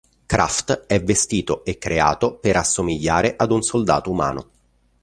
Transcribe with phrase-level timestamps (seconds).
[0.25, 4.49] Craft è vestito e creato per assomigliare ad un soldato umano.